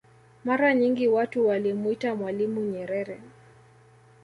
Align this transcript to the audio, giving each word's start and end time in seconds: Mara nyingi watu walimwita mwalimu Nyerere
Mara 0.45 0.73
nyingi 0.73 1.07
watu 1.07 1.47
walimwita 1.47 2.15
mwalimu 2.15 2.61
Nyerere 2.61 3.19